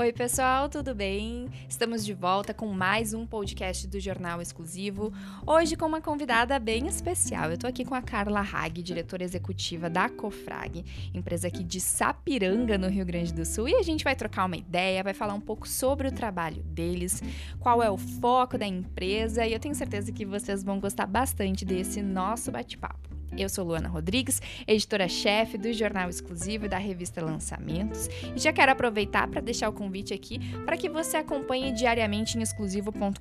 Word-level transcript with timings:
Oi, 0.00 0.14
pessoal, 0.14 0.66
tudo 0.66 0.94
bem? 0.94 1.50
Estamos 1.68 2.06
de 2.06 2.14
volta 2.14 2.54
com 2.54 2.68
mais 2.68 3.12
um 3.12 3.26
podcast 3.26 3.86
do 3.86 4.00
Jornal 4.00 4.40
Exclusivo. 4.40 5.12
Hoje 5.46 5.76
com 5.76 5.84
uma 5.84 6.00
convidada 6.00 6.58
bem 6.58 6.86
especial. 6.86 7.50
Eu 7.50 7.58
tô 7.58 7.66
aqui 7.66 7.84
com 7.84 7.94
a 7.94 8.00
Carla 8.00 8.40
Hag, 8.40 8.82
diretora 8.82 9.24
executiva 9.24 9.90
da 9.90 10.08
Cofrag, 10.08 10.86
empresa 11.12 11.48
aqui 11.48 11.62
de 11.62 11.82
Sapiranga, 11.82 12.78
no 12.78 12.88
Rio 12.88 13.04
Grande 13.04 13.34
do 13.34 13.44
Sul, 13.44 13.68
e 13.68 13.74
a 13.74 13.82
gente 13.82 14.02
vai 14.02 14.16
trocar 14.16 14.46
uma 14.46 14.56
ideia, 14.56 15.04
vai 15.04 15.12
falar 15.12 15.34
um 15.34 15.40
pouco 15.40 15.68
sobre 15.68 16.08
o 16.08 16.12
trabalho 16.12 16.62
deles, 16.62 17.22
qual 17.58 17.82
é 17.82 17.90
o 17.90 17.98
foco 17.98 18.56
da 18.56 18.66
empresa, 18.66 19.44
e 19.44 19.52
eu 19.52 19.60
tenho 19.60 19.74
certeza 19.74 20.10
que 20.10 20.24
vocês 20.24 20.64
vão 20.64 20.80
gostar 20.80 21.04
bastante 21.04 21.62
desse 21.62 22.00
nosso 22.00 22.50
bate-papo. 22.50 23.09
Eu 23.36 23.48
sou 23.48 23.64
Luana 23.64 23.88
Rodrigues, 23.88 24.40
editora-chefe 24.66 25.56
do 25.56 25.72
Jornal 25.72 26.08
Exclusivo 26.08 26.66
e 26.66 26.68
da 26.68 26.78
revista 26.78 27.24
Lançamentos, 27.24 28.08
e 28.34 28.38
já 28.38 28.52
quero 28.52 28.72
aproveitar 28.72 29.28
para 29.28 29.40
deixar 29.40 29.68
o 29.68 29.72
convite 29.72 30.12
aqui 30.12 30.38
para 30.64 30.76
que 30.76 30.88
você 30.88 31.16
acompanhe 31.16 31.72
diariamente 31.72 32.36
em 32.36 32.42
exclusivo.com.br 32.42 33.20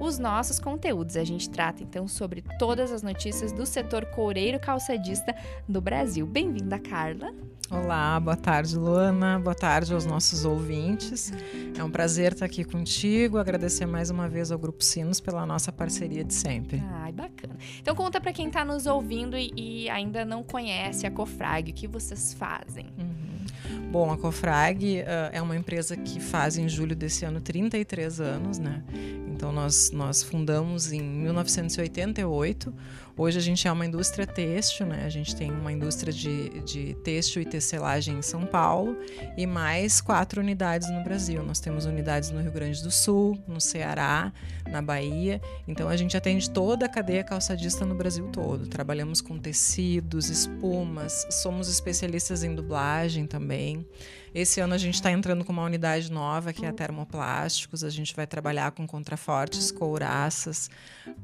os 0.00 0.18
nossos 0.18 0.58
conteúdos. 0.58 1.16
A 1.16 1.24
gente 1.24 1.48
trata 1.48 1.82
então 1.82 2.08
sobre 2.08 2.42
todas 2.58 2.92
as 2.92 3.02
notícias 3.02 3.52
do 3.52 3.64
setor 3.64 4.04
coureiro 4.06 4.58
calçadista 4.58 5.34
do 5.68 5.80
Brasil. 5.80 6.26
Bem-vinda, 6.26 6.78
Carla. 6.78 7.32
Olá, 7.70 8.18
boa 8.18 8.36
tarde, 8.36 8.76
Luana. 8.76 9.38
Boa 9.38 9.54
tarde 9.54 9.94
aos 9.94 10.04
nossos 10.04 10.44
ouvintes. 10.44 11.32
É 11.78 11.84
um 11.84 11.90
prazer 11.90 12.32
estar 12.32 12.44
aqui 12.44 12.64
contigo. 12.64 13.38
Agradecer 13.38 13.86
mais 13.86 14.10
uma 14.10 14.28
vez 14.28 14.50
ao 14.50 14.58
Grupo 14.58 14.82
Sinos 14.82 15.20
pela 15.20 15.46
nossa 15.46 15.70
parceria 15.70 16.24
de 16.24 16.34
sempre. 16.34 16.82
Ai, 16.90 17.12
bacana. 17.12 17.56
Então 17.80 17.94
conta 17.94 18.20
para 18.20 18.32
quem 18.32 18.48
está 18.48 18.64
nos 18.64 18.79
ouvindo 18.86 19.36
e, 19.36 19.52
e, 19.56 19.90
ainda 19.90 20.24
não 20.24 20.42
conhece 20.42 21.06
a 21.06 21.10
Cofrag, 21.10 21.70
o 21.70 21.74
que 21.74 21.86
vocês 21.86 22.32
fazem? 22.32 22.86
Uhum. 22.98 23.90
Bom, 23.90 24.10
a 24.10 24.16
Cofrag 24.16 25.00
uh, 25.00 25.04
é 25.32 25.42
uma 25.42 25.56
empresa 25.56 25.96
que 25.96 26.20
faz 26.20 26.56
em 26.56 26.68
julho 26.68 26.94
desse 26.94 27.24
ano 27.24 27.40
33 27.40 28.20
anos, 28.20 28.58
né? 28.58 28.82
Então 29.28 29.50
nós, 29.50 29.90
nós 29.90 30.22
fundamos 30.22 30.92
em 30.92 31.00
1988 31.02 32.72
Hoje 33.20 33.36
a 33.36 33.42
gente 33.42 33.68
é 33.68 33.70
uma 33.70 33.84
indústria 33.84 34.26
têxtil, 34.26 34.86
né? 34.86 35.04
A 35.04 35.10
gente 35.10 35.36
tem 35.36 35.52
uma 35.52 35.70
indústria 35.70 36.10
de, 36.10 36.58
de 36.60 36.94
têxtil 37.04 37.42
e 37.42 37.44
tecelagem 37.44 38.16
em 38.16 38.22
São 38.22 38.46
Paulo 38.46 38.96
e 39.36 39.46
mais 39.46 40.00
quatro 40.00 40.40
unidades 40.40 40.90
no 40.90 41.04
Brasil. 41.04 41.42
Nós 41.42 41.60
temos 41.60 41.84
unidades 41.84 42.30
no 42.30 42.40
Rio 42.40 42.50
Grande 42.50 42.82
do 42.82 42.90
Sul, 42.90 43.38
no 43.46 43.60
Ceará, 43.60 44.32
na 44.70 44.80
Bahia. 44.80 45.38
Então 45.68 45.86
a 45.90 45.98
gente 45.98 46.16
atende 46.16 46.48
toda 46.48 46.86
a 46.86 46.88
cadeia 46.88 47.22
calçadista 47.22 47.84
no 47.84 47.94
Brasil 47.94 48.26
todo. 48.28 48.66
Trabalhamos 48.66 49.20
com 49.20 49.38
tecidos, 49.38 50.30
espumas, 50.30 51.26
somos 51.30 51.68
especialistas 51.68 52.42
em 52.42 52.54
dublagem 52.54 53.26
também. 53.26 53.86
Esse 54.32 54.60
ano 54.60 54.74
a 54.74 54.78
gente 54.78 54.94
está 54.94 55.10
entrando 55.10 55.44
com 55.44 55.52
uma 55.52 55.64
unidade 55.64 56.10
nova, 56.10 56.52
que 56.52 56.64
é 56.64 56.68
a 56.68 56.72
Termoplásticos. 56.72 57.82
A 57.82 57.90
gente 57.90 58.14
vai 58.14 58.28
trabalhar 58.28 58.70
com 58.70 58.86
contrafortes, 58.86 59.72
couraças, 59.72 60.70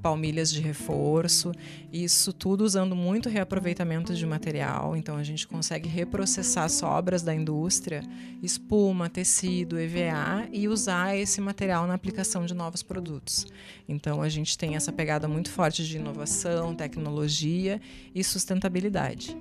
palmilhas 0.02 0.52
de 0.52 0.60
reforço. 0.60 1.52
Isso 1.92 2.32
tudo 2.32 2.64
usando 2.64 2.94
muito 2.96 3.28
reaproveitamento 3.28 4.14
de 4.14 4.26
material. 4.26 4.96
Então 4.96 5.16
a 5.16 5.22
gente 5.22 5.46
consegue 5.46 5.88
reprocessar 5.88 6.68
sobras 6.68 7.22
da 7.22 7.34
indústria, 7.34 8.02
espuma, 8.42 9.08
tecido, 9.08 9.78
EVA 9.78 10.48
e 10.52 10.68
usar 10.68 11.16
esse 11.16 11.40
material 11.40 11.86
na 11.86 11.94
aplicação 11.94 12.44
de 12.44 12.54
novos 12.54 12.82
produtos. 12.82 13.46
Então 13.88 14.20
a 14.20 14.28
gente 14.28 14.58
tem 14.58 14.76
essa 14.76 14.92
pegada 14.92 15.28
muito 15.28 15.50
forte 15.50 15.86
de 15.86 15.96
inovação, 15.96 16.74
tecnologia 16.74 17.80
e 18.14 18.22
sustentabilidade. 18.22 19.36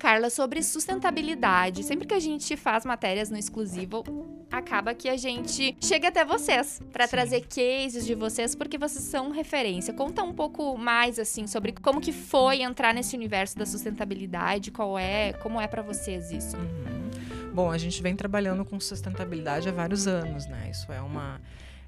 Carla, 0.00 0.30
sobre 0.30 0.62
sustentabilidade. 0.62 1.84
Sempre 1.84 2.06
que 2.06 2.14
a 2.14 2.18
gente 2.18 2.56
faz 2.56 2.86
matérias 2.86 3.28
no 3.28 3.36
exclusivo, 3.36 4.02
acaba 4.50 4.94
que 4.94 5.10
a 5.10 5.16
gente 5.18 5.76
chega 5.78 6.08
até 6.08 6.24
vocês 6.24 6.80
para 6.90 7.06
trazer 7.06 7.42
cases 7.42 8.06
de 8.06 8.14
vocês, 8.14 8.54
porque 8.54 8.78
vocês 8.78 9.04
são 9.04 9.30
referência. 9.30 9.92
Conta 9.92 10.22
um 10.22 10.32
pouco 10.32 10.78
mais 10.78 11.18
assim 11.18 11.46
sobre 11.46 11.72
como 11.72 12.00
que 12.00 12.12
foi 12.12 12.62
entrar 12.62 12.94
nesse 12.94 13.14
universo 13.14 13.58
da 13.58 13.66
sustentabilidade, 13.66 14.70
qual 14.70 14.98
é, 14.98 15.34
como 15.34 15.60
é 15.60 15.68
para 15.68 15.82
vocês 15.82 16.30
isso. 16.30 16.56
Uhum. 16.56 17.50
Bom, 17.52 17.70
a 17.70 17.76
gente 17.76 18.02
vem 18.02 18.16
trabalhando 18.16 18.64
com 18.64 18.80
sustentabilidade 18.80 19.68
há 19.68 19.72
vários 19.72 20.06
anos, 20.06 20.46
né? 20.46 20.70
Isso 20.70 20.90
é 20.90 21.02
uma 21.02 21.38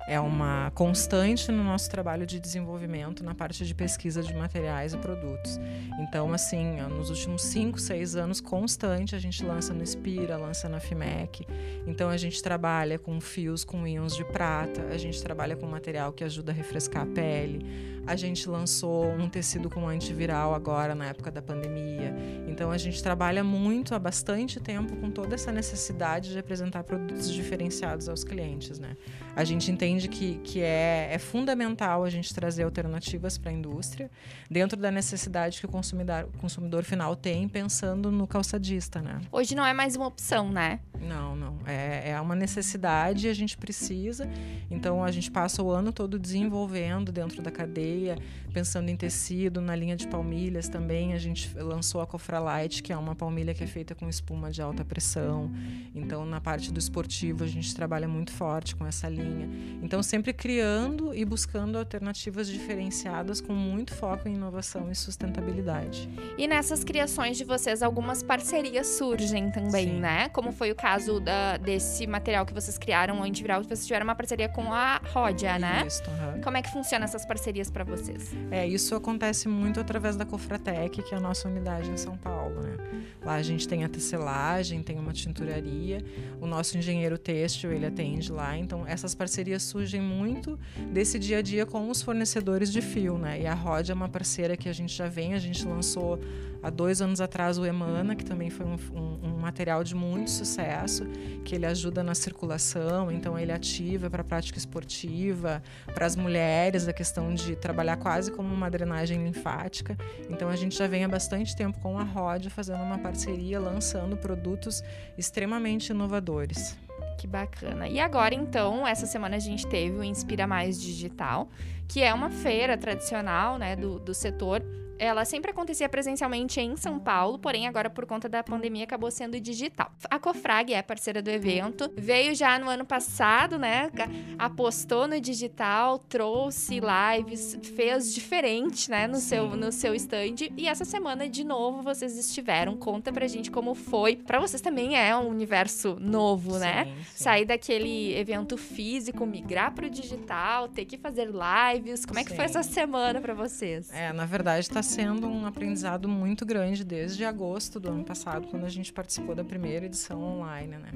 é 0.07 0.19
uma 0.19 0.71
constante 0.75 1.51
no 1.51 1.63
nosso 1.63 1.91
trabalho 1.91 2.27
de 2.27 2.41
desenvolvimento 2.41 3.25
na 3.25 3.35
parte 3.35 3.65
de 3.65 3.75
pesquisa 3.75 4.23
de 4.23 4.35
materiais 4.35 4.95
e 4.95 4.99
produtos. 4.99 5.59
Então, 6.01 6.33
assim, 6.33 6.81
nos 6.83 7.11
últimos 7.11 7.43
5, 7.43 7.79
6 7.79 8.17
anos, 8.17 8.41
constante, 8.41 9.15
a 9.15 9.19
gente 9.19 9.45
lança 9.45 9.73
no 9.73 9.83
Inspira, 9.83 10.37
lança 10.37 10.69
na 10.69 10.81
FIMEC. 10.81 11.47
Então, 11.87 12.09
a 12.09 12.17
gente 12.17 12.43
trabalha 12.43 12.99
com 12.99 13.21
fios 13.21 13.65
com 13.65 13.87
íons 13.87 14.17
de 14.17 14.25
prata, 14.25 14.83
a 14.91 14.99
gente 14.99 15.23
trabalha 15.23 15.57
com 15.57 15.67
material 15.67 16.13
que 16.13 16.25
ajuda 16.25 16.53
a 16.53 16.55
refrescar 16.55 17.03
a 17.03 17.07
pele, 17.07 17.92
a 18.07 18.17
gente 18.17 18.49
lançou 18.49 19.07
um 19.13 19.29
tecido 19.29 19.71
com 19.71 19.89
antiviral 19.89 20.55
agora, 20.55 20.95
na 20.95 21.07
época 21.07 21.31
da 21.31 21.41
pandemia. 21.41 22.15
Então, 22.49 22.71
a 22.71 22.79
gente 22.79 23.03
trabalha 23.03 23.45
muito 23.45 23.95
há 23.95 23.99
bastante 23.99 24.61
tempo 24.61 24.97
com 24.97 25.11
toda 25.11 25.35
essa 25.35 25.53
necessidade 25.53 26.33
de 26.33 26.39
apresentar 26.39 26.85
produtos 26.85 27.33
diferenciados 27.33 28.09
aos 28.09 28.25
clientes, 28.25 28.79
né? 28.79 28.97
A 29.37 29.45
gente 29.45 29.71
entende 29.71 30.09
que, 30.09 30.39
que 30.39 30.61
é, 30.61 31.11
é 31.13 31.19
fundamental 31.19 32.05
a 32.05 32.11
gente 32.11 32.35
trazer 32.35 32.65
alternativas 32.65 33.39
para 33.39 33.51
a 33.51 33.55
indústria, 33.55 34.11
dentro 34.51 34.79
da 34.79 34.91
necessidade 34.91 35.61
que 35.61 35.67
o 35.67 35.69
consumidor, 35.69 36.29
o 36.35 36.39
consumidor 36.39 36.85
final 36.85 37.15
tem, 37.15 37.49
pensando 37.49 38.11
no 38.11 38.27
calçadista, 38.27 39.01
né? 39.01 39.21
Hoje 39.31 39.55
não 39.55 39.65
é 39.65 39.73
mais 39.73 39.97
uma 39.97 40.07
opção, 40.07 40.51
né? 40.51 40.81
Não, 41.03 41.35
não. 41.35 41.57
É, 41.67 42.11
é 42.11 42.21
uma 42.21 42.35
necessidade, 42.37 43.29
a 43.29 43.35
gente 43.35 43.57
precisa. 43.57 44.29
Então, 44.71 45.03
a 45.03 45.11
gente 45.11 45.31
passa 45.31 45.63
o 45.63 45.71
ano 45.71 45.93
todo 45.93 46.19
desenvolvendo 46.19 47.11
dentro 47.11 47.43
da 47.43 47.51
cadeia, 47.51 48.17
pensando 48.53 48.89
em 48.89 48.97
tecido, 48.97 49.61
na 49.61 49.75
linha 49.75 49.97
de 49.97 50.07
palmilhas 50.07 50.69
também. 50.69 51.15
A 51.15 51.19
gente 51.19 51.53
lançou 51.59 52.01
a 52.01 52.07
Cofra 52.07 52.39
Light, 52.39 52.83
que 52.83 52.93
é 52.93 52.97
uma 52.97 53.15
palmilha 53.15 53.55
que 53.55 53.65
é 53.65 53.67
feita 53.67 53.95
com 53.95 54.09
espuma 54.09 54.51
de 54.51 54.63
alta 54.63 54.85
pressão. 54.85 55.51
Então, 55.95 56.25
na 56.25 56.41
parte 56.41 56.73
do 56.73 56.79
esportivo, 56.79 57.45
a 57.45 57.49
gente 57.49 57.75
trabalha 57.75 58.07
muito 58.07 58.33
forte 58.33 58.77
com 58.77 58.87
essa 58.87 59.09
linha 59.09 59.23
linha. 59.23 59.49
Então, 59.83 60.03
sempre 60.03 60.33
criando 60.33 61.15
e 61.15 61.25
buscando 61.25 61.79
alternativas 61.79 62.49
diferenciadas 62.49 63.41
com 63.41 63.53
muito 63.53 63.95
foco 63.95 64.29
em 64.29 64.35
inovação 64.35 64.91
e 64.91 64.95
sustentabilidade. 64.95 66.09
E 66.37 66.47
nessas 66.47 66.85
criações 66.85 67.37
de 67.37 67.45
vocês, 67.45 67.83
algumas 67.83 68.23
parcerias 68.23 68.87
surgem 68.87 69.51
também, 69.51 69.89
Sim. 69.89 70.01
né? 70.01 70.29
Como 70.29 70.53
foi 70.53 70.71
o 70.71 70.75
caso 70.75 70.92
da, 71.21 71.57
desse 71.57 72.07
material 72.07 72.45
que 72.45 72.53
vocês 72.53 72.79
criaram, 72.79 73.21
o 73.21 73.23
antiviral, 73.23 73.63
vocês 73.63 73.87
tiveram 73.87 74.05
uma 74.05 74.15
parceria 74.15 74.49
com 74.49 74.73
a 74.73 75.01
Rodia, 75.13 75.59
né? 75.59 75.85
Isso, 75.87 76.03
uhum. 76.09 76.41
Como 76.43 76.57
é 76.57 76.63
que 76.63 76.71
funciona 76.71 77.05
essas 77.05 77.25
parcerias 77.25 77.71
para 77.71 77.85
vocês? 77.85 78.33
É, 78.51 78.67
isso 78.67 78.95
acontece 78.95 79.49
muito 79.49 79.81
através 79.81 80.17
da 80.17 80.25
Cofratec, 80.25 81.03
que 81.03 81.15
é 81.15 81.19
a 81.19 81.21
nossa 81.21 81.49
unidade 81.49 81.91
em 81.91 81.97
São 81.97 82.17
Paulo, 82.17 82.61
né? 82.61 82.77
Lá 83.25 83.35
a 83.35 83.43
gente 83.43 83.69
tem 83.69 83.85
a 83.85 83.89
tecelagem, 83.89 84.83
tem 84.83 84.99
uma 84.99 85.13
tinturaria, 85.13 86.05
o 86.41 86.47
nosso 86.47 86.77
engenheiro 86.77 87.17
têxtil, 87.17 87.73
ele 87.73 87.87
atende 87.87 88.33
lá, 88.33 88.57
então 88.57 88.85
essas 88.87 89.15
parcerias 89.15 89.63
surgem 89.63 90.01
muito 90.01 90.59
desse 90.93 91.19
dia 91.19 91.39
a 91.39 91.43
dia 91.43 91.65
com 91.65 91.89
os 91.89 92.03
fornecedores 92.03 92.73
de 92.73 92.83
fio, 92.83 93.17
né? 93.19 93.41
E 93.41 93.47
a 93.47 93.55
Rod 93.55 93.89
é 93.89 93.95
uma 93.95 94.09
parceira 94.09 94.57
que 94.57 94.69
a 94.69 94.73
gente 94.73 94.95
já 94.95 95.07
vem, 95.09 95.35
a 95.35 95.39
gente 95.39 95.65
lançou 95.65 96.19
há 96.63 96.71
dois 96.71 97.03
anos 97.03 97.21
atrás 97.21 97.59
o 97.59 97.67
Emana, 97.67 98.15
que 98.15 98.25
também 98.25 98.51
foi 98.51 98.65
um, 98.65 98.77
um, 98.95 99.29
um 99.29 99.39
material 99.39 99.83
de 99.83 99.95
muito 99.95 100.31
sucesso, 100.31 101.05
que 101.45 101.55
ele 101.55 101.67
ajuda 101.67 102.03
na 102.03 102.15
circulação, 102.15 103.11
então 103.11 103.39
ele 103.39 103.53
ativa 103.53 104.09
para 104.09 104.23
a 104.23 104.25
prática 104.25 104.59
esportiva, 104.59 105.63
para 105.95 106.07
as 106.07 106.15
mulheres 106.15 106.87
a 106.87 106.93
questão 106.93 107.35
de 107.35 107.57
trabalhar 107.57 107.97
quase 107.97 108.31
como 108.31 108.53
uma 108.55 108.71
drenagem 108.71 109.23
linfática. 109.25 109.97
Então 110.31 110.49
a 110.49 110.57
gente 110.57 110.77
já 110.77 110.87
vem 110.87 111.05
há 111.05 111.09
bastante 111.09 111.57
tempo 111.57 111.81
com 111.81 111.99
a 111.99 112.03
Rod 112.03 112.47
fazendo 112.49 112.83
uma 112.83 112.99
parceria, 112.99 113.59
lançando 113.59 114.17
produtos 114.17 114.83
extremamente 115.19 115.91
inovadores. 115.91 116.77
Que 117.19 117.27
bacana. 117.27 117.89
E 117.89 118.01
agora, 118.01 118.35
então, 118.35 118.87
essa 118.87 119.07
semana 119.07 119.37
a 119.37 119.39
gente 119.39 119.67
teve 119.67 119.97
o 119.97 120.03
Inspira 120.03 120.47
Mais 120.47 120.81
Digital, 120.81 121.49
que 121.87 122.03
é 122.03 122.13
uma 122.13 122.31
feira 122.31 122.77
tradicional 122.77 123.59
né, 123.59 123.77
do, 123.77 123.99
do 123.99 124.15
setor 124.15 124.63
ela 125.03 125.25
sempre 125.25 125.51
acontecia 125.51 125.89
presencialmente 125.89 126.61
em 126.61 126.77
São 126.77 126.99
Paulo, 126.99 127.39
porém 127.39 127.67
agora 127.67 127.91
por 127.91 128.07
conta 128.07 128.29
da 128.29 128.43
pandemia 128.43 128.85
acabou 128.85 129.11
sendo 129.11 129.41
digital. 129.41 129.91
A 130.09 130.19
Cofrag 130.19 130.73
é 130.73 130.83
parceira 130.83 131.21
do 131.21 131.29
evento, 131.29 131.93
veio 131.97 132.35
já 132.35 132.59
no 132.59 132.69
ano 132.69 132.85
passado, 132.85 133.59
né? 133.59 133.91
Apostou 134.39 135.09
no 135.09 135.21
digital, 135.21 135.99
trouxe 135.99 136.81
lives, 136.81 137.59
fez 137.75 138.15
diferente, 138.15 138.91
né, 138.91 139.07
no 139.07 139.17
seu 139.17 139.57
no 139.57 139.73
seu 139.73 139.95
stand 139.95 140.51
e 140.57 140.69
essa 140.69 140.85
semana 140.85 141.29
de 141.29 141.45
novo 141.45 141.83
vocês 141.83 142.17
estiveram. 142.17 142.77
Conta 142.77 143.13
pra 143.13 143.27
gente 143.27 143.51
como 143.51 143.75
foi. 143.75 144.17
Para 144.17 144.39
vocês 144.39 144.61
também 144.61 144.97
é 144.97 145.17
um 145.17 145.29
universo 145.29 145.97
novo, 146.01 146.59
né? 146.59 146.85
sim, 146.85 146.91
né? 146.91 146.97
Sim. 147.15 147.25
Sair 147.25 147.45
daquele 147.45 148.15
evento 148.17 148.57
físico, 148.57 149.27
migrar 149.27 149.73
pro 149.75 149.91
digital, 149.91 150.69
ter 150.69 150.85
que 150.85 150.97
fazer 150.97 151.29
lives. 151.29 152.05
Como 152.05 152.19
é 152.19 152.25
que 152.25 152.31
sim. 152.31 152.37
foi 152.37 152.45
essa 152.45 152.63
semana 152.63 153.21
para 153.21 153.35
vocês? 153.35 153.93
É, 153.93 154.13
na 154.13 154.25
verdade 154.25 154.69
tá 154.69 154.83
sendo 154.93 155.27
um 155.27 155.47
aprendizado 155.47 156.07
muito 156.07 156.45
grande 156.45 156.85
desde 156.85 157.25
agosto 157.25 157.81
do 157.81 157.89
ano 157.89 158.05
passado, 158.05 158.47
quando 158.49 158.67
a 158.67 158.69
gente 158.69 158.93
participou 158.93 159.35
da 159.35 159.43
primeira 159.43 159.87
edição 159.87 160.23
online, 160.23 160.77
né? 160.77 160.93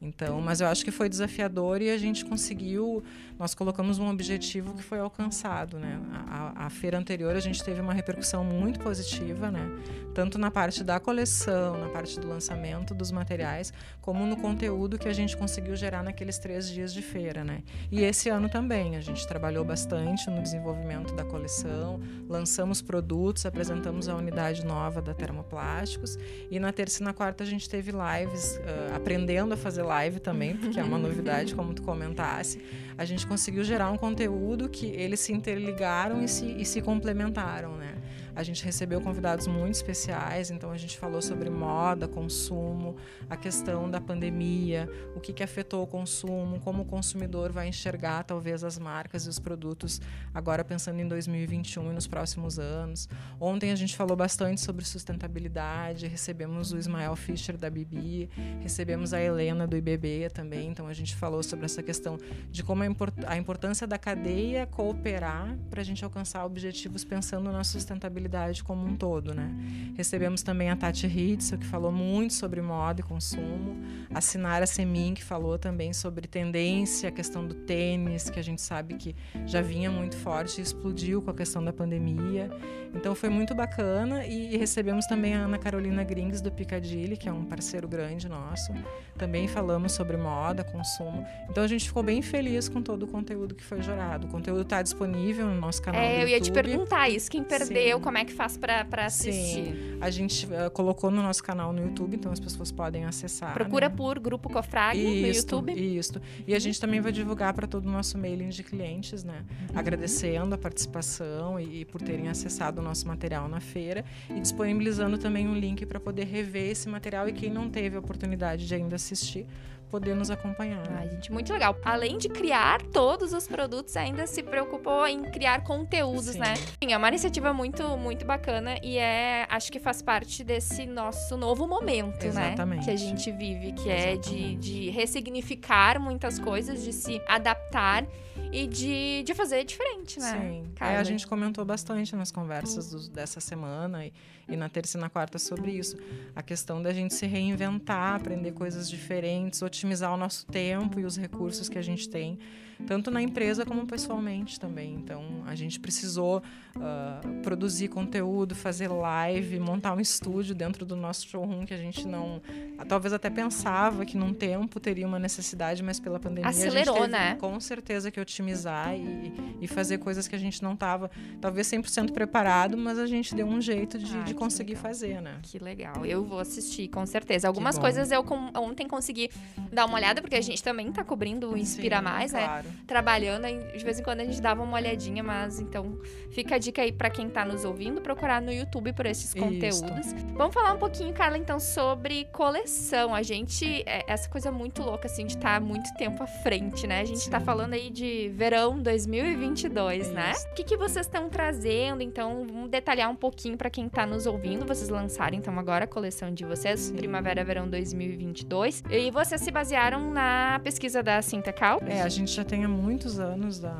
Então, 0.00 0.40
mas 0.40 0.60
eu 0.60 0.68
acho 0.68 0.84
que 0.84 0.92
foi 0.92 1.08
desafiador 1.08 1.82
e 1.82 1.90
a 1.90 1.98
gente 1.98 2.24
conseguiu, 2.24 3.02
nós 3.36 3.52
colocamos 3.52 3.98
um 3.98 4.08
objetivo 4.08 4.74
que 4.74 4.82
foi 4.82 5.00
alcançado, 5.00 5.78
né? 5.78 6.00
A, 6.28 6.66
a, 6.66 6.70
feira 6.70 6.96
anterior 6.96 7.34
a 7.34 7.40
gente 7.40 7.62
teve 7.64 7.80
uma 7.80 7.92
repercussão 7.92 8.44
muito 8.44 8.78
positiva, 8.78 9.50
né? 9.50 9.68
Tanto 10.14 10.38
na 10.38 10.52
parte 10.52 10.84
da 10.84 11.00
coleção, 11.00 11.76
na 11.78 11.88
parte 11.88 12.20
do 12.20 12.28
lançamento 12.28 12.94
dos 12.94 13.10
materiais, 13.10 13.72
como 14.00 14.24
no 14.24 14.36
conteúdo 14.36 14.98
que 14.98 15.08
a 15.08 15.12
gente 15.12 15.36
conseguiu 15.36 15.74
gerar 15.74 16.04
naqueles 16.04 16.38
três 16.38 16.68
dias 16.68 16.94
de 16.94 17.02
feira, 17.02 17.42
né? 17.42 17.64
E 17.90 18.02
esse 18.02 18.28
ano 18.28 18.48
também 18.48 18.94
a 18.94 19.00
gente 19.00 19.26
trabalhou 19.26 19.64
bastante 19.64 20.30
no 20.30 20.40
desenvolvimento 20.40 21.12
da 21.14 21.24
coleção, 21.24 22.00
lançamos 22.28 22.80
produtos, 22.80 23.44
apresentamos 23.44 24.08
a 24.08 24.14
unidade 24.14 24.64
nova 24.64 25.02
da 25.02 25.12
Termoplásticos 25.12 26.16
e 26.50 26.60
na 26.60 26.72
terça 26.72 27.02
e 27.02 27.04
na 27.04 27.12
quarta 27.12 27.42
a 27.42 27.46
gente 27.46 27.68
teve 27.68 27.90
lives 27.90 28.56
uh, 28.58 28.94
aprendendo 28.94 29.54
a 29.54 29.56
fazer 29.56 29.87
live 29.88 30.20
também, 30.20 30.56
porque 30.56 30.78
é 30.78 30.84
uma 30.84 30.98
novidade, 30.98 31.54
como 31.54 31.74
tu 31.74 31.82
comentasse. 31.82 32.60
A 32.96 33.04
gente 33.04 33.26
conseguiu 33.26 33.64
gerar 33.64 33.90
um 33.90 33.96
conteúdo 33.96 34.68
que 34.68 34.86
eles 34.86 35.20
se 35.20 35.32
interligaram 35.32 36.22
e 36.22 36.28
se, 36.28 36.44
e 36.46 36.64
se 36.64 36.80
complementaram, 36.80 37.76
né? 37.76 37.94
A 38.38 38.44
gente 38.44 38.64
recebeu 38.64 39.00
convidados 39.00 39.48
muito 39.48 39.74
especiais, 39.74 40.48
então 40.48 40.70
a 40.70 40.76
gente 40.76 40.96
falou 40.96 41.20
sobre 41.20 41.50
moda, 41.50 42.06
consumo, 42.06 42.94
a 43.28 43.36
questão 43.36 43.90
da 43.90 44.00
pandemia, 44.00 44.88
o 45.16 45.18
que, 45.18 45.32
que 45.32 45.42
afetou 45.42 45.82
o 45.82 45.86
consumo, 45.88 46.60
como 46.60 46.82
o 46.82 46.84
consumidor 46.84 47.50
vai 47.50 47.66
enxergar 47.66 48.22
talvez 48.22 48.62
as 48.62 48.78
marcas 48.78 49.26
e 49.26 49.28
os 49.28 49.40
produtos 49.40 50.00
agora 50.32 50.62
pensando 50.62 51.00
em 51.00 51.08
2021 51.08 51.90
e 51.90 51.92
nos 51.92 52.06
próximos 52.06 52.60
anos. 52.60 53.08
Ontem 53.40 53.72
a 53.72 53.74
gente 53.74 53.96
falou 53.96 54.16
bastante 54.16 54.60
sobre 54.60 54.84
sustentabilidade, 54.84 56.06
recebemos 56.06 56.70
o 56.70 56.78
Ismael 56.78 57.16
Fischer 57.16 57.56
da 57.56 57.68
Bibi, 57.68 58.30
recebemos 58.60 59.12
a 59.12 59.20
Helena 59.20 59.66
do 59.66 59.76
IBB 59.76 60.30
também, 60.30 60.68
então 60.68 60.86
a 60.86 60.94
gente 60.94 61.16
falou 61.16 61.42
sobre 61.42 61.64
essa 61.64 61.82
questão 61.82 62.16
de 62.52 62.62
como 62.62 62.84
a 63.26 63.36
importância 63.36 63.84
da 63.84 63.98
cadeia 63.98 64.64
cooperar 64.64 65.58
para 65.68 65.80
a 65.80 65.84
gente 65.84 66.04
alcançar 66.04 66.44
objetivos 66.44 67.04
pensando 67.04 67.50
na 67.50 67.64
sustentabilidade 67.64 68.27
como 68.64 68.86
um 68.86 68.96
todo, 68.96 69.34
né? 69.34 69.50
Recebemos 69.96 70.42
também 70.42 70.70
a 70.70 70.76
Tati 70.76 71.06
Hitzel, 71.06 71.58
que 71.58 71.66
falou 71.66 71.90
muito 71.90 72.34
sobre 72.34 72.60
moda 72.60 73.00
e 73.00 73.04
consumo, 73.04 73.76
a 74.12 74.20
Sinara 74.20 74.66
Semin, 74.66 75.14
que 75.14 75.24
falou 75.24 75.58
também 75.58 75.92
sobre 75.92 76.26
tendência, 76.26 77.08
a 77.08 77.12
questão 77.12 77.46
do 77.46 77.54
tênis, 77.54 78.30
que 78.30 78.38
a 78.38 78.42
gente 78.42 78.62
sabe 78.62 78.94
que 78.94 79.16
já 79.46 79.60
vinha 79.60 79.90
muito 79.90 80.16
forte 80.16 80.60
e 80.60 80.62
explodiu 80.62 81.22
com 81.22 81.30
a 81.30 81.34
questão 81.34 81.64
da 81.64 81.72
pandemia. 81.72 82.50
Então 82.94 83.14
foi 83.14 83.28
muito 83.28 83.54
bacana 83.54 84.26
e 84.26 84.56
recebemos 84.56 85.06
também 85.06 85.34
a 85.34 85.40
Ana 85.40 85.58
Carolina 85.58 86.02
Grings 86.02 86.40
do 86.40 86.50
Piccadilly, 86.50 87.16
que 87.16 87.28
é 87.28 87.32
um 87.32 87.44
parceiro 87.44 87.86
grande 87.86 88.28
nosso. 88.28 88.72
Também 89.16 89.46
falamos 89.48 89.92
sobre 89.92 90.16
moda, 90.16 90.64
consumo. 90.64 91.26
Então 91.50 91.62
a 91.62 91.66
gente 91.66 91.86
ficou 91.86 92.02
bem 92.02 92.22
feliz 92.22 92.68
com 92.68 92.82
todo 92.82 93.02
o 93.04 93.06
conteúdo 93.06 93.54
que 93.54 93.64
foi 93.64 93.82
gerado. 93.82 94.26
O 94.26 94.30
conteúdo 94.30 94.62
está 94.62 94.82
disponível 94.82 95.46
no 95.46 95.60
nosso 95.60 95.82
canal 95.82 96.00
é, 96.00 96.22
Eu 96.22 96.28
ia 96.28 96.40
te 96.40 96.50
perguntar 96.50 97.08
isso, 97.08 97.30
quem 97.30 97.42
perdeu, 97.42 97.98
Sim. 97.98 98.02
como 98.02 98.17
é 98.18 98.24
que 98.24 98.32
faz 98.32 98.56
para 98.56 98.84
assistir? 99.04 99.74
Sim. 99.74 99.98
A 100.00 100.10
gente 100.10 100.46
uh, 100.46 100.70
colocou 100.72 101.10
no 101.10 101.22
nosso 101.22 101.42
canal 101.42 101.72
no 101.72 101.82
YouTube, 101.82 102.16
então 102.16 102.30
as 102.32 102.40
pessoas 102.40 102.70
podem 102.70 103.04
acessar. 103.04 103.52
Procura 103.54 103.88
né? 103.88 103.94
por 103.94 104.18
Grupo 104.18 104.48
Cofrag 104.48 105.02
no 105.02 105.26
YouTube. 105.26 105.72
Isso. 105.72 106.20
E 106.46 106.54
a 106.54 106.58
gente 106.58 106.80
também 106.80 107.00
vai 107.00 107.12
divulgar 107.12 107.52
para 107.54 107.66
todo 107.66 107.86
o 107.86 107.90
nosso 107.90 108.18
mailing 108.18 108.48
de 108.48 108.62
clientes, 108.62 109.24
né? 109.24 109.44
Uhum. 109.50 109.78
Agradecendo 109.78 110.54
a 110.54 110.58
participação 110.58 111.58
e, 111.58 111.80
e 111.80 111.84
por 111.84 112.00
terem 112.02 112.28
acessado 112.28 112.80
o 112.80 112.84
nosso 112.84 113.06
material 113.06 113.48
na 113.48 113.60
feira 113.60 114.04
e 114.30 114.40
disponibilizando 114.40 115.18
também 115.18 115.48
um 115.48 115.54
link 115.54 115.84
para 115.86 116.00
poder 116.00 116.24
rever 116.24 116.70
esse 116.70 116.88
material 116.88 117.28
e 117.28 117.32
quem 117.32 117.50
não 117.50 117.68
teve 117.70 117.96
a 117.96 117.98
oportunidade 117.98 118.66
de 118.66 118.74
ainda 118.74 118.96
assistir 118.96 119.46
poder 119.90 120.14
nos 120.14 120.30
acompanhar. 120.30 120.82
Ai, 120.90 121.08
gente, 121.08 121.32
muito 121.32 121.52
legal. 121.52 121.76
Além 121.84 122.18
de 122.18 122.28
criar 122.28 122.80
todos 122.92 123.32
os 123.32 123.46
produtos, 123.46 123.96
ainda 123.96 124.26
se 124.26 124.42
preocupou 124.42 125.06
em 125.06 125.22
criar 125.24 125.64
conteúdos, 125.64 126.26
Sim. 126.26 126.38
né? 126.40 126.54
Sim, 126.56 126.92
é 126.92 126.96
uma 126.96 127.08
iniciativa 127.08 127.52
muito, 127.52 127.82
muito 127.96 128.24
bacana 128.24 128.78
e 128.82 128.98
é, 128.98 129.46
acho 129.48 129.72
que 129.72 129.78
faz 129.78 130.02
parte 130.02 130.44
desse 130.44 130.86
nosso 130.86 131.36
novo 131.36 131.66
momento, 131.66 132.24
Exatamente. 132.24 132.80
né? 132.80 132.84
Que 132.84 132.90
a 132.90 132.96
gente 132.96 133.30
vive, 133.32 133.72
que 133.72 133.88
Exatamente. 133.88 134.34
é 134.34 134.56
de, 134.56 134.56
de 134.56 134.90
ressignificar 134.90 136.00
muitas 136.00 136.38
coisas, 136.38 136.82
de 136.82 136.92
se 136.92 137.20
adaptar 137.26 138.06
e 138.52 138.66
de, 138.66 139.22
de 139.24 139.34
fazer 139.34 139.64
diferente, 139.64 140.18
né? 140.18 140.40
Sim. 140.40 140.64
É, 140.80 140.96
a 140.96 141.04
gente 141.04 141.26
comentou 141.26 141.64
bastante 141.64 142.14
nas 142.16 142.30
conversas 142.30 142.90
do, 142.90 143.08
dessa 143.10 143.40
semana 143.40 144.06
e, 144.06 144.12
e 144.48 144.56
na 144.56 144.68
terça 144.68 144.96
e 144.96 145.00
na 145.00 145.10
quarta 145.10 145.38
sobre 145.38 145.72
isso. 145.72 145.96
A 146.34 146.42
questão 146.42 146.82
da 146.82 146.92
gente 146.92 147.14
se 147.14 147.26
reinventar, 147.26 148.14
aprender 148.14 148.52
coisas 148.52 148.88
diferentes, 148.88 149.62
otimizar 149.62 150.12
o 150.12 150.16
nosso 150.16 150.46
tempo 150.46 150.98
e 150.98 151.04
os 151.04 151.16
recursos 151.16 151.68
que 151.68 151.78
a 151.78 151.82
gente 151.82 152.08
tem 152.08 152.38
tanto 152.86 153.10
na 153.10 153.20
empresa 153.20 153.64
como 153.64 153.86
pessoalmente 153.86 154.58
também. 154.58 154.94
Então, 154.94 155.42
a 155.46 155.54
gente 155.54 155.80
precisou 155.80 156.42
uh, 156.76 157.42
produzir 157.42 157.88
conteúdo, 157.88 158.54
fazer 158.54 158.88
live, 158.88 159.58
montar 159.58 159.94
um 159.94 160.00
estúdio 160.00 160.54
dentro 160.54 160.84
do 160.86 160.96
nosso 160.96 161.26
showroom 161.26 161.64
que 161.64 161.74
a 161.74 161.78
gente 161.78 162.06
não, 162.06 162.40
talvez 162.88 163.12
até 163.12 163.28
pensava 163.30 164.04
que 164.04 164.16
num 164.16 164.32
tempo 164.32 164.78
teria 164.78 165.06
uma 165.06 165.18
necessidade, 165.18 165.82
mas 165.82 165.98
pela 165.98 166.18
pandemia 166.18 166.48
Acelerou, 166.48 166.94
a 166.94 167.00
gente 167.00 167.10
teve, 167.10 167.24
né? 167.24 167.36
com 167.36 167.58
certeza 167.60 168.10
que 168.10 168.20
otimizar 168.20 168.94
e, 168.94 169.32
e 169.60 169.66
fazer 169.66 169.98
coisas 169.98 170.28
que 170.28 170.36
a 170.36 170.38
gente 170.38 170.62
não 170.62 170.74
estava, 170.74 171.10
talvez 171.40 171.66
100% 171.66 172.12
preparado, 172.12 172.76
mas 172.76 172.98
a 172.98 173.06
gente 173.06 173.34
deu 173.34 173.46
um 173.46 173.60
jeito 173.60 173.98
de, 173.98 174.16
Ai, 174.16 174.24
de 174.24 174.34
conseguir 174.34 174.74
legal. 174.74 174.82
fazer, 174.82 175.20
né? 175.20 175.38
Que 175.42 175.58
legal. 175.58 176.04
Eu 176.04 176.24
vou 176.24 176.38
assistir, 176.38 176.88
com 176.88 177.04
certeza. 177.06 177.48
Algumas 177.48 177.78
coisas 177.78 178.10
eu 178.10 178.22
com, 178.22 178.50
ontem 178.56 178.86
consegui 178.86 179.30
dar 179.72 179.86
uma 179.86 179.96
olhada, 179.96 180.20
porque 180.20 180.36
a 180.36 180.40
gente 180.40 180.62
também 180.62 180.88
está 180.88 181.02
cobrindo 181.02 181.52
o 181.52 181.56
Inspira 181.56 181.98
Sim, 181.98 182.04
Mais, 182.04 182.32
né? 182.32 182.44
claro. 182.44 182.67
né? 182.67 182.67
Trabalhando, 182.86 183.46
de 183.76 183.84
vez 183.84 183.98
em 184.00 184.02
quando 184.02 184.20
a 184.20 184.24
gente 184.24 184.40
dava 184.40 184.62
uma 184.62 184.76
olhadinha, 184.76 185.22
mas 185.22 185.60
então 185.60 185.98
fica 186.30 186.56
a 186.56 186.58
dica 186.58 186.82
aí 186.82 186.92
para 186.92 187.10
quem 187.10 187.28
tá 187.28 187.44
nos 187.44 187.64
ouvindo, 187.64 188.00
procurar 188.00 188.40
no 188.40 188.52
YouTube 188.52 188.92
por 188.92 189.06
esses 189.06 189.34
conteúdos. 189.34 190.06
Isso. 190.06 190.26
Vamos 190.34 190.54
falar 190.54 190.72
um 190.72 190.78
pouquinho, 190.78 191.12
Carla, 191.12 191.36
então, 191.36 191.58
sobre 191.58 192.24
coleção. 192.32 193.14
A 193.14 193.22
gente, 193.22 193.82
é, 193.86 194.04
essa 194.06 194.28
coisa 194.28 194.50
muito 194.50 194.82
louca, 194.82 195.06
assim, 195.06 195.26
de 195.26 195.36
estar 195.36 195.60
tá 195.60 195.60
muito 195.60 195.92
tempo 195.94 196.22
à 196.22 196.26
frente, 196.26 196.86
né? 196.86 197.00
A 197.00 197.04
gente 197.04 197.18
tá 197.18 197.24
Sim. 197.24 197.30
tá 197.30 197.40
falando 197.40 197.74
aí 197.74 197.90
de 197.90 198.28
verão 198.34 198.78
2022, 198.78 200.10
né? 200.10 200.32
O 200.50 200.54
que, 200.54 200.64
que 200.64 200.76
vocês 200.76 201.06
estão 201.06 201.28
trazendo? 201.28 202.02
Então, 202.02 202.46
vamos 202.46 202.70
detalhar 202.70 203.10
um 203.10 203.16
pouquinho 203.16 203.56
para 203.56 203.70
quem 203.70 203.88
tá 203.88 204.06
nos 204.06 204.26
ouvindo. 204.26 204.66
Vocês 204.66 204.88
lançaram, 204.88 205.36
então, 205.36 205.58
agora 205.58 205.84
a 205.84 205.88
coleção 205.88 206.32
de 206.32 206.44
vocês, 206.44 206.90
Primavera-Verão 206.90 207.68
2022. 207.68 208.84
E 208.90 209.10
vocês 209.10 209.40
se 209.40 209.50
basearam 209.50 210.10
na 210.10 210.60
pesquisa 210.62 211.02
da 211.02 211.20
Sintecal? 211.22 211.80
É, 211.86 212.02
a 212.02 212.08
gente 212.08 212.32
já 212.32 212.44
tem 212.44 212.57
há 212.64 212.68
muitos 212.68 213.18
anos 213.18 213.58
da 213.58 213.74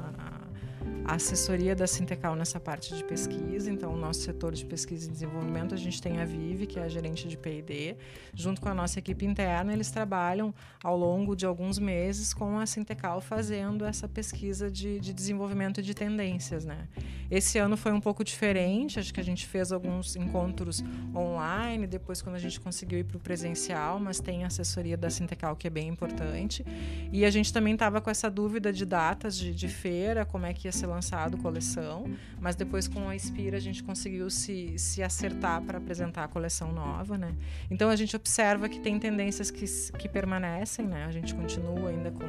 a 1.08 1.14
assessoria 1.14 1.74
da 1.74 1.86
Sintecal 1.86 2.36
nessa 2.36 2.60
parte 2.60 2.94
de 2.94 3.02
pesquisa. 3.02 3.72
Então, 3.72 3.94
o 3.94 3.96
nosso 3.96 4.20
setor 4.20 4.52
de 4.52 4.62
pesquisa 4.66 5.08
e 5.08 5.10
desenvolvimento, 5.10 5.74
a 5.74 5.78
gente 5.78 6.02
tem 6.02 6.20
a 6.20 6.24
Vive, 6.26 6.66
que 6.66 6.78
é 6.78 6.82
a 6.82 6.88
gerente 6.88 7.26
de 7.26 7.34
P&D, 7.34 7.96
junto 8.34 8.60
com 8.60 8.68
a 8.68 8.74
nossa 8.74 8.98
equipe 8.98 9.24
interna, 9.24 9.72
eles 9.72 9.90
trabalham 9.90 10.54
ao 10.84 10.98
longo 10.98 11.34
de 11.34 11.46
alguns 11.46 11.78
meses 11.78 12.34
com 12.34 12.58
a 12.58 12.66
Sintecal 12.66 13.22
fazendo 13.22 13.86
essa 13.86 14.06
pesquisa 14.06 14.70
de, 14.70 15.00
de 15.00 15.14
desenvolvimento 15.14 15.80
de 15.80 15.94
tendências, 15.94 16.66
né? 16.66 16.86
Esse 17.30 17.56
ano 17.56 17.78
foi 17.78 17.92
um 17.92 18.00
pouco 18.00 18.22
diferente, 18.22 18.98
acho 18.98 19.12
que 19.12 19.20
a 19.20 19.24
gente 19.24 19.46
fez 19.46 19.72
alguns 19.72 20.14
encontros 20.14 20.84
online, 21.16 21.86
depois 21.86 22.20
quando 22.20 22.36
a 22.36 22.38
gente 22.38 22.60
conseguiu 22.60 22.98
ir 22.98 23.04
para 23.04 23.16
o 23.16 23.20
presencial, 23.20 23.98
mas 23.98 24.20
tem 24.20 24.44
a 24.44 24.48
assessoria 24.48 24.96
da 24.96 25.08
Sintecal 25.08 25.56
que 25.56 25.66
é 25.66 25.70
bem 25.70 25.88
importante. 25.88 26.66
E 27.10 27.24
a 27.24 27.30
gente 27.30 27.50
também 27.50 27.72
estava 27.72 27.98
com 27.98 28.10
essa 28.10 28.30
dúvida 28.30 28.70
de 28.70 28.84
datas 28.84 29.38
de, 29.38 29.54
de 29.54 29.68
feira, 29.68 30.26
como 30.26 30.44
é 30.44 30.52
que 30.52 30.68
ia 30.68 30.72
ser 30.72 30.86
lançado 30.86 30.97
lançado 30.98 31.38
coleção, 31.38 32.04
mas 32.40 32.56
depois 32.56 32.88
com 32.88 33.08
a 33.08 33.14
Inspira 33.14 33.56
a 33.56 33.60
gente 33.60 33.82
conseguiu 33.82 34.28
se, 34.28 34.76
se 34.76 35.02
acertar 35.02 35.62
para 35.62 35.78
apresentar 35.78 36.24
a 36.24 36.28
coleção 36.28 36.72
nova, 36.72 37.16
né? 37.16 37.34
Então 37.70 37.88
a 37.88 37.96
gente 37.96 38.16
observa 38.16 38.68
que 38.68 38.80
tem 38.80 38.98
tendências 38.98 39.50
que, 39.50 39.64
que 39.96 40.08
permanecem, 40.08 40.86
né? 40.86 41.04
A 41.04 41.12
gente 41.12 41.34
continua 41.34 41.90
ainda 41.90 42.10
com 42.10 42.26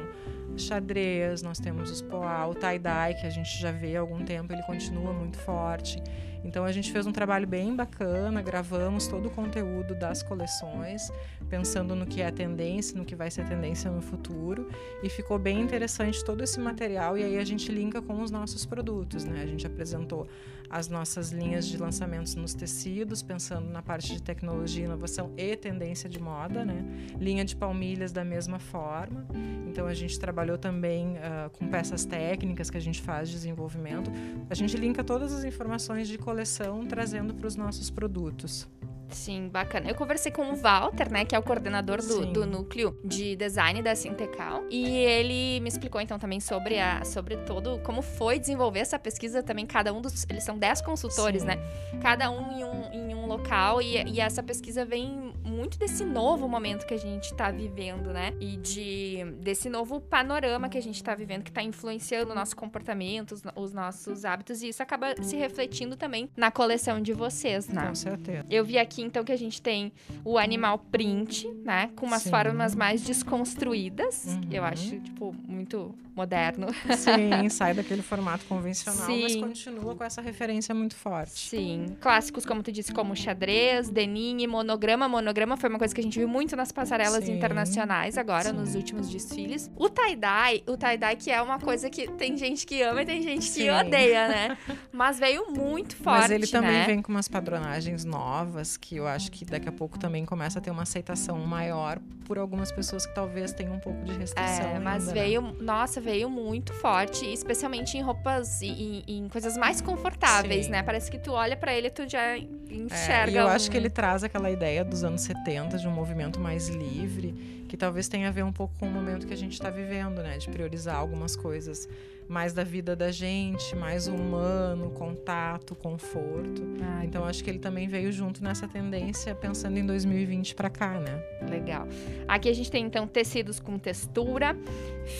xadrez, 0.56 1.42
nós 1.42 1.58
temos 1.58 1.90
os 1.90 2.02
poá, 2.02 2.46
o 2.46 2.54
tie-dye 2.54 3.14
que 3.20 3.26
a 3.26 3.30
gente 3.30 3.58
já 3.58 3.72
vê 3.72 3.96
há 3.96 4.00
algum 4.00 4.24
tempo, 4.24 4.52
ele 4.52 4.62
continua 4.62 5.12
muito 5.12 5.38
forte. 5.38 6.00
Então 6.44 6.64
a 6.64 6.72
gente 6.72 6.90
fez 6.90 7.06
um 7.06 7.12
trabalho 7.12 7.46
bem 7.46 7.74
bacana, 7.74 8.42
gravamos 8.42 9.06
todo 9.06 9.26
o 9.26 9.30
conteúdo 9.30 9.94
das 9.94 10.22
coleções, 10.22 11.10
pensando 11.48 11.94
no 11.94 12.06
que 12.06 12.22
é 12.22 12.30
tendência, 12.30 12.96
no 12.96 13.04
que 13.04 13.14
vai 13.14 13.30
ser 13.30 13.46
tendência 13.46 13.90
no 13.90 14.00
futuro, 14.00 14.68
e 15.02 15.08
ficou 15.08 15.38
bem 15.38 15.60
interessante 15.60 16.24
todo 16.24 16.42
esse 16.42 16.58
material 16.58 17.18
e 17.18 17.24
aí 17.24 17.38
a 17.38 17.44
gente 17.44 17.70
linka 17.70 18.00
com 18.00 18.22
os 18.22 18.30
nossos 18.30 18.64
produtos, 18.64 19.24
né? 19.24 19.42
A 19.42 19.46
gente 19.46 19.66
apresentou 19.66 20.26
as 20.70 20.88
nossas 20.88 21.32
linhas 21.32 21.66
de 21.66 21.76
lançamentos 21.76 22.36
nos 22.36 22.54
tecidos, 22.54 23.22
pensando 23.22 23.68
na 23.68 23.82
parte 23.82 24.14
de 24.14 24.22
tecnologia, 24.22 24.84
inovação 24.84 25.32
e 25.36 25.56
tendência 25.56 26.08
de 26.08 26.22
moda, 26.22 26.64
né? 26.64 26.84
Linha 27.18 27.44
de 27.44 27.56
palmilhas 27.56 28.12
da 28.12 28.24
mesma 28.24 28.60
forma. 28.60 29.26
Então 29.68 29.86
a 29.86 29.94
gente 29.94 30.18
trabalhou 30.18 30.56
também 30.56 31.16
uh, 31.16 31.50
com 31.50 31.66
peças 31.68 32.04
técnicas 32.04 32.70
que 32.70 32.76
a 32.76 32.80
gente 32.80 33.02
faz 33.02 33.28
de 33.28 33.34
desenvolvimento. 33.34 34.10
A 34.48 34.54
gente 34.54 34.76
linka 34.76 35.02
todas 35.02 35.32
as 35.32 35.42
informações 35.42 36.06
de 36.06 36.16
coleção 36.16 36.86
trazendo 36.86 37.34
para 37.34 37.48
os 37.48 37.56
nossos 37.56 37.90
produtos. 37.90 38.68
Sim, 39.10 39.48
bacana. 39.48 39.88
Eu 39.88 39.94
conversei 39.94 40.30
com 40.30 40.50
o 40.50 40.56
Walter, 40.56 41.10
né, 41.10 41.24
que 41.24 41.34
é 41.34 41.38
o 41.38 41.42
coordenador 41.42 42.00
do, 42.00 42.26
do 42.26 42.46
núcleo 42.46 42.96
de 43.04 43.36
design 43.36 43.82
da 43.82 43.94
Sintecal, 43.94 44.64
e 44.70 44.86
ele 44.86 45.60
me 45.60 45.68
explicou 45.68 46.00
então 46.00 46.18
também 46.18 46.40
sobre 46.40 46.78
a 46.78 47.04
sobre 47.04 47.36
todo 47.38 47.80
como 47.80 48.02
foi 48.02 48.38
desenvolver 48.38 48.80
essa 48.80 48.98
pesquisa 48.98 49.42
também 49.42 49.66
cada 49.66 49.92
um 49.92 50.00
dos 50.00 50.26
eles 50.28 50.44
são 50.44 50.58
10 50.58 50.82
consultores, 50.82 51.42
Sim. 51.42 51.48
né? 51.48 51.58
Cada 52.00 52.30
um 52.30 52.52
em 52.52 52.64
um, 52.64 52.92
em 52.92 53.14
um 53.14 53.26
local 53.26 53.82
e, 53.82 54.02
e 54.04 54.20
essa 54.20 54.42
pesquisa 54.42 54.84
vem 54.84 55.32
muito 55.50 55.78
desse 55.78 56.04
novo 56.04 56.48
momento 56.48 56.86
que 56.86 56.94
a 56.94 56.98
gente 56.98 57.24
está 57.24 57.50
vivendo, 57.50 58.12
né? 58.12 58.32
E 58.40 58.56
de 58.56 59.24
desse 59.40 59.68
novo 59.68 60.00
panorama 60.00 60.68
que 60.68 60.78
a 60.78 60.82
gente 60.82 60.96
está 60.96 61.14
vivendo 61.14 61.42
que 61.42 61.50
está 61.50 61.62
influenciando 61.62 62.32
o 62.32 62.34
nosso 62.34 62.56
comportamento, 62.56 63.32
os, 63.32 63.42
os, 63.54 63.72
nossos 63.72 64.24
hábitos 64.24 64.62
e 64.62 64.68
isso 64.68 64.82
acaba 64.82 65.14
se 65.22 65.36
refletindo 65.36 65.96
também 65.96 66.30
na 66.36 66.50
coleção 66.50 67.00
de 67.00 67.12
vocês, 67.12 67.68
né? 67.68 67.88
Com 67.88 67.94
certeza. 67.94 68.46
Eu 68.48 68.64
vi 68.64 68.78
aqui 68.78 69.02
então 69.02 69.24
que 69.24 69.32
a 69.32 69.36
gente 69.36 69.60
tem 69.60 69.92
o 70.24 70.38
animal 70.38 70.78
print, 70.78 71.48
né? 71.64 71.90
Com 71.96 72.06
umas 72.06 72.22
Sim. 72.22 72.30
formas 72.30 72.74
mais 72.74 73.02
desconstruídas. 73.02 74.26
Uhum. 74.26 74.48
Eu 74.50 74.64
acho, 74.64 75.00
tipo, 75.00 75.34
muito 75.46 75.94
moderno. 76.14 76.68
Sim, 76.96 77.48
sai 77.48 77.74
daquele 77.74 78.02
formato 78.02 78.44
convencional, 78.46 79.06
Sim. 79.06 79.22
mas 79.22 79.36
continua 79.36 79.94
com 79.94 80.04
essa 80.04 80.20
referência 80.20 80.74
muito 80.74 80.94
forte. 80.94 81.48
Sim. 81.48 81.96
Clássicos, 82.00 82.44
como 82.44 82.62
tu 82.62 82.70
disse, 82.70 82.92
como 82.92 83.16
xadrez, 83.16 83.88
denim 83.88 84.42
e 84.42 84.46
monograma. 84.46 85.08
Foi 85.56 85.68
uma 85.68 85.78
coisa 85.78 85.94
que 85.94 86.00
a 86.00 86.04
gente 86.04 86.18
viu 86.18 86.28
muito 86.28 86.56
nas 86.56 86.72
passarelas 86.72 87.24
Sim. 87.24 87.36
internacionais 87.36 88.16
agora, 88.16 88.50
Sim. 88.50 88.52
nos 88.52 88.74
últimos 88.74 89.08
desfiles. 89.08 89.70
O 89.76 89.88
tie-dye, 89.88 90.62
o 90.66 90.76
tie-dye 90.76 91.16
que 91.16 91.30
é 91.30 91.40
uma 91.40 91.58
coisa 91.58 91.90
que 91.90 92.10
tem 92.12 92.36
gente 92.36 92.66
que 92.66 92.82
ama 92.82 93.02
e 93.02 93.06
tem 93.06 93.22
gente 93.22 93.50
que 93.50 93.70
odeia, 93.70 94.28
né? 94.28 94.58
Mas 94.92 95.18
veio 95.18 95.50
muito 95.50 95.96
forte, 95.96 96.22
Mas 96.22 96.30
ele 96.30 96.46
também 96.46 96.70
né? 96.70 96.86
vem 96.86 97.02
com 97.02 97.12
umas 97.12 97.28
padronagens 97.28 98.04
novas 98.04 98.76
que 98.76 98.96
eu 98.96 99.06
acho 99.06 99.30
que 99.30 99.44
daqui 99.44 99.68
a 99.68 99.72
pouco 99.72 99.98
também 99.98 100.24
começa 100.24 100.58
a 100.58 100.62
ter 100.62 100.70
uma 100.70 100.82
aceitação 100.82 101.38
maior 101.38 101.98
por 102.30 102.38
algumas 102.38 102.70
pessoas 102.70 103.04
que 103.06 103.12
talvez 103.12 103.52
tenham 103.52 103.74
um 103.74 103.80
pouco 103.80 104.04
de 104.04 104.12
restrição. 104.12 104.66
É, 104.66 104.78
mas 104.78 105.08
ainda, 105.08 105.20
né? 105.20 105.26
veio, 105.26 105.42
né? 105.42 105.52
nossa, 105.60 106.00
veio 106.00 106.30
muito 106.30 106.72
forte, 106.74 107.26
especialmente 107.26 107.96
em 107.96 108.02
roupas 108.02 108.62
e 108.62 109.02
em, 109.06 109.28
coisas 109.28 109.56
mais 109.56 109.80
confortáveis, 109.80 110.66
Sim. 110.66 110.72
né? 110.72 110.82
Parece 110.82 111.10
que 111.10 111.18
tu 111.18 111.32
olha 111.32 111.56
para 111.56 111.74
ele 111.74 111.88
e 111.88 111.90
tu 111.90 112.08
já 112.08 112.38
enxerga. 112.70 113.30
É, 113.30 113.34
e 113.34 113.36
eu 113.36 113.46
um... 113.46 113.48
acho 113.48 113.70
que 113.70 113.76
ele 113.76 113.90
traz 113.90 114.24
aquela 114.24 114.50
ideia 114.50 114.84
dos 114.84 115.04
anos 115.04 115.22
70 115.22 115.78
de 115.78 115.86
um 115.86 115.90
movimento 115.90 116.38
mais 116.40 116.68
livre, 116.68 117.64
que 117.68 117.76
talvez 117.76 118.08
tenha 118.08 118.28
a 118.28 118.30
ver 118.30 118.44
um 118.44 118.52
pouco 118.52 118.74
com 118.78 118.86
o 118.86 118.90
momento 118.90 119.26
que 119.26 119.34
a 119.34 119.36
gente 119.36 119.52
está 119.52 119.70
vivendo, 119.70 120.22
né? 120.22 120.38
De 120.38 120.48
priorizar 120.48 120.96
algumas 120.96 121.36
coisas 121.36 121.88
mais 122.30 122.52
da 122.52 122.62
vida 122.62 122.94
da 122.94 123.10
gente, 123.10 123.74
mais 123.74 124.06
humano, 124.06 124.90
contato, 124.90 125.74
conforto. 125.74 126.62
Ah, 126.80 127.04
então 127.04 127.24
acho 127.24 127.42
que 127.42 127.50
ele 127.50 127.58
também 127.58 127.88
veio 127.88 128.12
junto 128.12 128.42
nessa 128.42 128.68
tendência 128.68 129.34
pensando 129.34 129.76
em 129.78 129.84
2020 129.84 130.54
para 130.54 130.70
cá, 130.70 131.00
né? 131.00 131.20
Legal. 131.50 131.88
Aqui 132.28 132.48
a 132.48 132.52
gente 132.52 132.70
tem 132.70 132.84
então 132.84 133.04
tecidos 133.04 133.58
com 133.58 133.76
textura, 133.78 134.56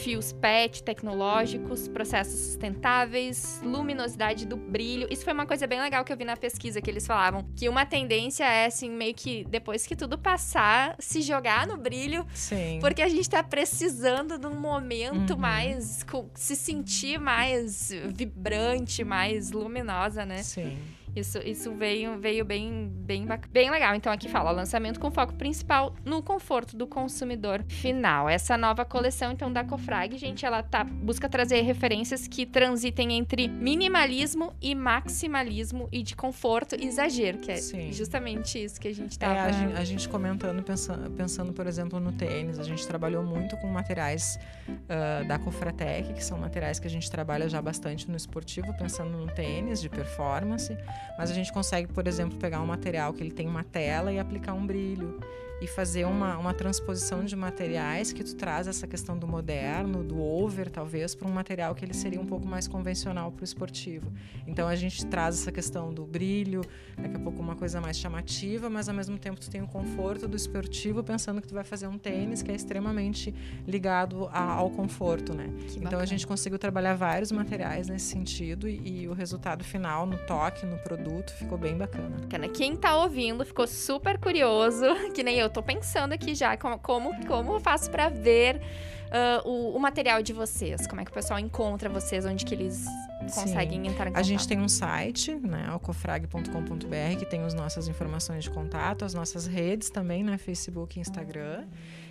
fios 0.04 0.32
PET 0.32 0.84
tecnológicos, 0.84 1.88
processos 1.88 2.38
sustentáveis, 2.38 3.60
luminosidade 3.64 4.46
do 4.46 4.56
brilho. 4.56 5.08
Isso 5.10 5.24
foi 5.24 5.32
uma 5.32 5.46
coisa 5.46 5.66
bem 5.66 5.80
legal 5.80 6.04
que 6.04 6.12
eu 6.12 6.16
vi 6.16 6.24
na 6.24 6.36
pesquisa 6.36 6.80
que 6.80 6.88
eles 6.88 7.04
falavam, 7.04 7.44
que 7.56 7.68
uma 7.68 7.84
tendência 7.84 8.44
é 8.44 8.66
assim 8.66 8.88
meio 8.88 9.14
que 9.14 9.44
depois 9.50 9.84
que 9.84 9.96
tudo 9.96 10.16
passar, 10.16 10.94
se 11.00 11.22
jogar 11.22 11.66
no 11.66 11.76
brilho, 11.76 12.24
Sim. 12.32 12.78
porque 12.80 13.02
a 13.02 13.08
gente 13.08 13.22
está 13.22 13.42
precisando 13.42 14.38
de 14.38 14.46
um 14.46 14.54
momento 14.54 15.32
uhum. 15.32 15.40
mais 15.40 16.06
se 16.36 16.54
sentir 16.54 16.99
sentir 17.00 17.18
mais 17.18 17.90
vibrante, 18.14 19.02
mais 19.02 19.50
luminosa, 19.50 20.26
né? 20.26 20.42
Sim. 20.42 20.76
Isso, 21.14 21.38
isso 21.38 21.74
veio, 21.74 22.18
veio 22.18 22.44
bem, 22.44 22.88
bem, 22.88 23.26
bem 23.50 23.70
legal. 23.70 23.94
Então 23.94 24.12
aqui 24.12 24.28
fala 24.28 24.50
lançamento 24.50 25.00
com 25.00 25.10
foco 25.10 25.34
principal 25.34 25.94
no 26.04 26.22
conforto 26.22 26.76
do 26.76 26.86
consumidor 26.86 27.64
final. 27.68 28.28
Essa 28.28 28.56
nova 28.56 28.84
coleção 28.84 29.32
então 29.32 29.52
da 29.52 29.64
Cofrag, 29.64 30.16
gente, 30.18 30.46
ela 30.46 30.62
tá 30.62 30.84
busca 30.84 31.28
trazer 31.28 31.62
referências 31.62 32.26
que 32.28 32.46
transitem 32.46 33.12
entre 33.12 33.48
minimalismo 33.48 34.52
e 34.60 34.74
maximalismo 34.74 35.88
e 35.90 36.02
de 36.02 36.14
conforto 36.14 36.76
e 36.78 36.86
exagero, 36.86 37.38
que 37.38 37.50
é 37.50 37.56
Sim. 37.56 37.92
justamente 37.92 38.62
isso 38.62 38.80
que 38.80 38.88
a 38.88 38.94
gente 38.94 39.18
tava... 39.18 39.34
É, 39.34 39.40
a, 39.40 39.52
gente, 39.52 39.76
a 39.76 39.84
gente 39.84 40.08
comentando, 40.08 40.62
pensando, 40.62 41.10
pensando, 41.10 41.52
por 41.52 41.66
exemplo, 41.66 41.98
no 41.98 42.12
tênis, 42.12 42.58
a 42.58 42.64
gente 42.64 42.86
trabalhou 42.86 43.22
muito 43.22 43.56
com 43.56 43.66
materiais 43.66 44.38
uh, 44.68 45.26
da 45.26 45.38
Cofratec, 45.38 46.12
que 46.12 46.24
são 46.24 46.38
materiais 46.38 46.78
que 46.78 46.86
a 46.86 46.90
gente 46.90 47.10
trabalha 47.10 47.48
já 47.48 47.60
bastante 47.60 48.10
no 48.10 48.16
esportivo, 48.16 48.72
pensando 48.74 49.16
no 49.16 49.26
tênis 49.26 49.80
de 49.80 49.88
performance. 49.88 50.76
Mas 51.18 51.30
a 51.30 51.34
gente 51.34 51.52
consegue, 51.52 51.92
por 51.92 52.06
exemplo, 52.06 52.38
pegar 52.38 52.60
um 52.60 52.66
material 52.66 53.12
que 53.12 53.22
ele 53.22 53.30
tem 53.30 53.46
uma 53.46 53.64
tela 53.64 54.12
e 54.12 54.18
aplicar 54.18 54.54
um 54.54 54.66
brilho 54.66 55.20
e 55.60 55.66
fazer 55.66 56.06
uma, 56.06 56.38
uma 56.38 56.54
transposição 56.54 57.24
de 57.24 57.36
materiais 57.36 58.12
que 58.12 58.24
tu 58.24 58.34
traz 58.34 58.66
essa 58.66 58.86
questão 58.86 59.18
do 59.18 59.26
moderno, 59.26 60.02
do 60.02 60.20
over, 60.20 60.70
talvez, 60.70 61.14
para 61.14 61.28
um 61.28 61.32
material 61.32 61.74
que 61.74 61.84
ele 61.84 61.94
seria 61.94 62.20
um 62.20 62.26
pouco 62.26 62.46
mais 62.46 62.66
convencional 62.66 63.30
para 63.30 63.42
o 63.42 63.44
esportivo. 63.44 64.10
Então 64.46 64.66
a 64.66 64.74
gente 64.74 65.04
traz 65.06 65.40
essa 65.40 65.52
questão 65.52 65.92
do 65.92 66.06
brilho, 66.06 66.62
daqui 66.96 67.16
a 67.16 67.18
pouco 67.18 67.40
uma 67.40 67.56
coisa 67.56 67.80
mais 67.80 67.98
chamativa, 67.98 68.70
mas 68.70 68.88
ao 68.88 68.94
mesmo 68.94 69.18
tempo 69.18 69.38
tu 69.38 69.50
tem 69.50 69.62
o 69.62 69.66
conforto 69.66 70.26
do 70.26 70.36
esportivo, 70.36 71.04
pensando 71.04 71.42
que 71.42 71.48
tu 71.48 71.54
vai 71.54 71.64
fazer 71.64 71.86
um 71.86 71.98
tênis 71.98 72.42
que 72.42 72.50
é 72.50 72.54
extremamente 72.54 73.34
ligado 73.66 74.28
a, 74.32 74.52
ao 74.52 74.70
conforto, 74.70 75.34
né? 75.34 75.50
então 75.76 75.98
a 75.98 76.06
gente 76.06 76.26
conseguiu 76.26 76.58
trabalhar 76.58 76.94
vários 76.94 77.30
materiais 77.30 77.88
nesse 77.88 78.06
sentido 78.06 78.68
e, 78.68 79.02
e, 79.02 79.08
o 79.08 79.12
resultado 79.12 79.62
final 79.64 80.06
no 80.06 80.16
toque, 80.26 80.64
no 80.64 80.78
produto, 80.78 81.32
ficou 81.34 81.58
bem 81.58 81.76
bacana. 81.76 82.16
Quem 82.48 82.74
está 82.74 82.96
ouvindo 82.96 83.44
ficou 83.44 83.66
super 83.66 84.18
curioso, 84.18 84.84
que 85.14 85.22
nem 85.22 85.38
eu 85.38 85.49
tô 85.50 85.62
pensando 85.62 86.12
aqui 86.12 86.34
já 86.34 86.56
como, 86.56 86.78
como, 86.78 87.26
como 87.26 87.54
eu 87.54 87.60
faço 87.60 87.90
para 87.90 88.08
ver 88.08 88.60
uh, 89.10 89.48
o, 89.48 89.76
o, 89.76 89.78
material 89.78 90.22
de 90.22 90.32
vocês. 90.32 90.86
Como 90.86 91.00
é 91.00 91.04
que 91.04 91.10
o 91.10 91.14
pessoal 91.14 91.38
encontra 91.38 91.88
vocês, 91.88 92.24
onde 92.24 92.44
que 92.44 92.54
eles 92.54 92.86
conseguem 93.34 93.82
Sim. 93.82 93.90
entrar 93.90 94.06
em 94.06 94.10
contato? 94.10 94.16
A 94.16 94.22
gente 94.22 94.46
tem 94.46 94.60
um 94.60 94.68
site, 94.68 95.34
né, 95.34 95.66
alcofrag.com.br, 95.68 97.18
que 97.18 97.26
tem 97.26 97.42
as 97.42 97.54
nossas 97.54 97.88
informações 97.88 98.44
de 98.44 98.50
contato, 98.50 99.04
as 99.04 99.14
nossas 99.14 99.46
redes 99.46 99.90
também, 99.90 100.22
né, 100.22 100.38
Facebook 100.38 100.98
e 100.98 101.00
Instagram. 101.00 101.66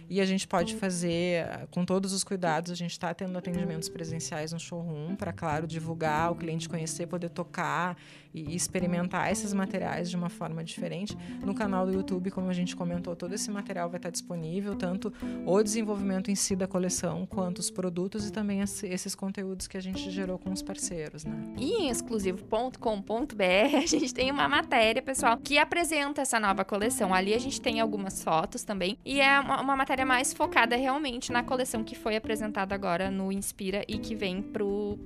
E 0.09 0.19
a 0.19 0.25
gente 0.25 0.47
pode 0.47 0.75
fazer, 0.75 1.67
com 1.69 1.85
todos 1.85 2.13
os 2.13 2.23
cuidados, 2.23 2.71
a 2.71 2.75
gente 2.75 2.91
está 2.91 3.13
tendo 3.13 3.37
atendimentos 3.37 3.87
presenciais 3.87 4.51
no 4.51 4.59
showroom 4.59 5.15
para, 5.15 5.31
claro, 5.31 5.67
divulgar, 5.67 6.31
o 6.31 6.35
cliente 6.35 6.67
conhecer, 6.67 7.05
poder 7.05 7.29
tocar 7.29 7.95
e 8.33 8.55
experimentar 8.55 9.31
esses 9.31 9.53
materiais 9.53 10.09
de 10.09 10.15
uma 10.15 10.29
forma 10.29 10.63
diferente. 10.63 11.17
No 11.43 11.53
canal 11.53 11.85
do 11.85 11.93
YouTube, 11.93 12.31
como 12.31 12.49
a 12.49 12.53
gente 12.53 12.75
comentou, 12.75 13.15
todo 13.15 13.33
esse 13.33 13.49
material 13.51 13.89
vai 13.89 13.97
estar 13.97 14.09
disponível, 14.09 14.75
tanto 14.75 15.13
o 15.45 15.61
desenvolvimento 15.61 16.31
em 16.31 16.35
si 16.35 16.55
da 16.55 16.67
coleção, 16.67 17.25
quanto 17.25 17.59
os 17.59 17.69
produtos 17.69 18.27
e 18.27 18.31
também 18.31 18.61
esses 18.61 19.15
conteúdos 19.15 19.67
que 19.67 19.77
a 19.77 19.81
gente 19.81 20.09
gerou 20.09 20.37
com 20.37 20.51
os 20.51 20.61
parceiros. 20.61 21.23
Né? 21.25 21.35
E 21.57 21.83
em 21.83 21.89
exclusivo.com.br 21.89 23.75
a 23.77 23.85
gente 23.85 24.13
tem 24.13 24.31
uma 24.31 24.47
matéria, 24.47 25.01
pessoal, 25.01 25.37
que 25.37 25.57
apresenta 25.57 26.21
essa 26.21 26.39
nova 26.39 26.65
coleção. 26.65 27.13
Ali 27.13 27.33
a 27.33 27.39
gente 27.39 27.61
tem 27.61 27.79
algumas 27.79 28.23
fotos 28.23 28.63
também, 28.63 28.97
e 29.05 29.19
é 29.19 29.39
uma, 29.39 29.61
uma 29.61 29.75
matéria 29.75 29.98
mais 30.05 30.33
focada 30.33 30.75
realmente 30.75 31.31
na 31.31 31.43
coleção 31.43 31.83
que 31.83 31.95
foi 31.95 32.15
apresentada 32.15 32.73
agora 32.73 33.09
no 33.11 33.31
Inspira 33.31 33.83
e 33.87 33.97
que 33.97 34.15
vem 34.15 34.41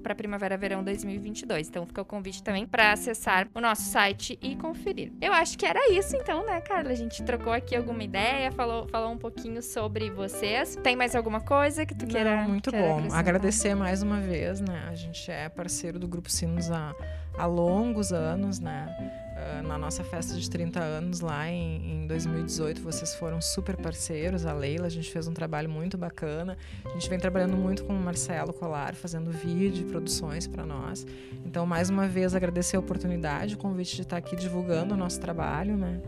para 0.01 0.15
Primavera-Verão 0.15 0.83
2022. 0.83 1.69
Então 1.69 1.85
fica 1.85 2.01
o 2.01 2.05
convite 2.05 2.43
também 2.43 2.65
para 2.65 2.91
acessar 2.91 3.13
acessar 3.23 3.47
o 3.53 3.62
nosso 3.62 3.83
site 3.83 4.38
e 4.41 4.55
conferir. 4.55 5.12
Eu 5.21 5.31
acho 5.31 5.57
que 5.57 5.65
era 5.65 5.91
isso 5.93 6.15
então, 6.15 6.45
né, 6.45 6.59
Carla? 6.62 6.91
A 6.91 6.95
gente 6.95 7.23
trocou 7.23 7.53
aqui 7.53 7.75
alguma 7.75 8.03
ideia, 8.03 8.51
falou, 8.51 8.88
falou 8.88 9.12
um 9.12 9.17
pouquinho 9.17 9.62
sobre 9.62 10.09
vocês. 10.09 10.75
Tem 10.83 10.95
mais 10.95 11.15
alguma 11.15 11.39
coisa 11.39 11.85
que 11.85 11.95
tu 11.95 12.05
queira? 12.05 12.41
Não, 12.41 12.50
muito 12.50 12.69
queira 12.69 12.88
bom. 12.88 13.13
Agradecer 13.13 13.75
mais 13.75 14.03
uma 14.03 14.19
vez, 14.19 14.59
né? 14.59 14.88
A 14.89 14.95
gente 14.95 15.31
é 15.31 15.47
parceiro 15.47 15.97
do 15.97 16.07
Grupo 16.07 16.29
Sinos 16.29 16.69
há, 16.69 16.93
há 17.38 17.45
longos 17.45 18.12
anos, 18.12 18.59
né? 18.59 18.88
Ah, 19.36 19.63
na 19.63 19.78
nossa 19.78 20.04
festa 20.04 20.36
de 20.36 20.50
30 20.50 20.80
anos 20.80 21.20
lá 21.20 21.50
em, 21.50 22.04
em 22.04 22.08
2018, 22.08 22.82
vocês 22.82 23.16
foram 23.16 23.42
super 23.42 23.75
parceiros. 23.75 24.46
A 24.46 24.54
Leila, 24.54 24.86
a 24.86 24.90
gente 24.90 25.12
fez 25.12 25.28
um 25.28 25.34
trabalho 25.34 25.70
muito 25.70 25.98
bacana. 25.98 26.58
A 26.86 26.90
gente 26.90 27.10
vem 27.10 27.20
trabalhando 27.20 27.58
muito 27.58 27.84
com 27.84 27.94
o 27.94 28.00
Marcelo 28.00 28.54
Colar, 28.54 28.94
fazendo 28.94 29.32
vídeo 29.32 29.88
produções 29.88 30.46
para 30.48 30.66
nós. 30.66 31.06
Então, 31.46 31.66
mais 31.66 31.90
uma 31.90 32.08
vez, 32.08 32.36
agradecer 32.36 32.78
a 32.78 32.80
oportunidade, 32.80 33.56
o 33.56 33.58
convite 33.58 33.96
de 33.96 34.04
estar 34.04 34.18
aqui 34.18 34.36
divulgando 34.36 34.94
o 34.94 34.98
nosso 34.98 35.20
trabalho, 35.20 35.75
né? 35.75 36.02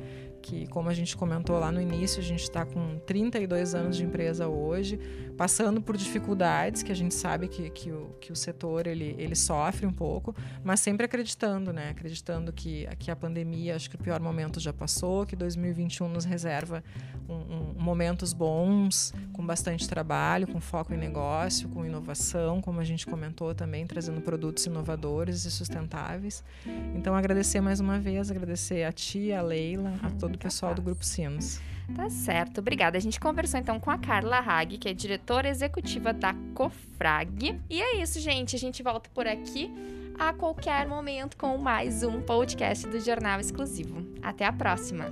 Que, 0.45 0.67
como 0.67 0.89
a 0.89 0.93
gente 0.93 1.17
comentou 1.17 1.57
lá 1.57 1.71
no 1.71 1.81
início, 1.81 2.19
a 2.19 2.23
gente 2.23 2.43
está 2.43 2.63
com 2.63 2.99
32 2.99 3.73
anos 3.73 3.97
de 3.97 4.03
empresa 4.03 4.47
hoje, 4.47 4.99
passando 5.35 5.81
por 5.81 5.97
dificuldades 5.97 6.83
que 6.83 6.91
a 6.91 6.95
gente 6.95 7.15
sabe 7.15 7.47
que, 7.47 7.71
que, 7.71 7.91
o, 7.91 8.15
que 8.21 8.31
o 8.31 8.35
setor 8.35 8.85
ele, 8.85 9.15
ele 9.17 9.35
sofre 9.35 9.87
um 9.87 9.91
pouco, 9.91 10.35
mas 10.63 10.79
sempre 10.79 11.03
acreditando, 11.03 11.73
né? 11.73 11.89
Acreditando 11.89 12.53
que, 12.53 12.87
que 12.99 13.09
a 13.09 13.15
pandemia, 13.15 13.75
acho 13.75 13.89
que 13.89 13.95
o 13.95 13.99
pior 13.99 14.19
momento 14.19 14.59
já 14.59 14.71
passou, 14.71 15.25
que 15.25 15.35
2021 15.35 16.07
nos 16.07 16.25
reserva 16.25 16.83
um, 17.27 17.33
um, 17.33 17.73
momentos 17.75 18.31
bons, 18.31 19.15
com 19.33 19.43
bastante 19.43 19.89
trabalho, 19.89 20.45
com 20.47 20.61
foco 20.61 20.93
em 20.93 20.97
negócio, 20.97 21.67
com 21.69 21.83
inovação, 21.83 22.61
como 22.61 22.79
a 22.79 22.83
gente 22.83 23.07
comentou 23.07 23.55
também, 23.55 23.87
trazendo 23.87 24.21
produtos 24.21 24.63
inovadores 24.67 25.43
e 25.43 25.49
sustentáveis. 25.49 26.43
Então, 26.93 27.15
agradecer 27.15 27.61
mais 27.61 27.79
uma 27.79 27.99
vez, 27.99 28.29
agradecer 28.29 28.83
a 28.83 28.91
ti, 28.91 29.33
a 29.33 29.41
Leila, 29.41 29.91
a 30.03 30.11
todo 30.11 30.34
do 30.35 30.39
pessoal 30.39 30.75
do 30.75 30.81
Grupo 30.81 31.03
Sinos. 31.03 31.59
Tá 31.93 32.09
certo, 32.09 32.59
obrigada. 32.59 32.97
A 32.97 33.01
gente 33.01 33.19
conversou 33.19 33.59
então 33.59 33.79
com 33.79 33.91
a 33.91 33.97
Carla 33.97 34.39
Hag, 34.39 34.77
que 34.77 34.89
é 34.89 34.93
diretora 34.93 35.47
executiva 35.47 36.11
da 36.11 36.33
Cofrag. 36.53 37.59
E 37.69 37.81
é 37.81 38.01
isso, 38.01 38.19
gente. 38.19 38.55
A 38.55 38.59
gente 38.59 38.81
volta 38.81 39.09
por 39.13 39.27
aqui 39.27 39.71
a 40.17 40.33
qualquer 40.33 40.87
momento 40.87 41.37
com 41.37 41.57
mais 41.57 42.01
um 42.01 42.21
podcast 42.21 42.87
do 42.87 42.99
Jornal 42.99 43.39
Exclusivo. 43.39 44.03
Até 44.21 44.45
a 44.45 44.53
próxima! 44.53 45.05